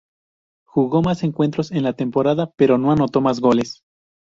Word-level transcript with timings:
Jugó 0.65 1.03
más 1.03 1.21
encuentros 1.21 1.69
en 1.71 1.83
la 1.83 1.93
temporada, 1.93 2.49
pero 2.55 2.79
no 2.79 2.91
anotó 2.91 3.21
más 3.21 3.39
goles. 3.39 3.83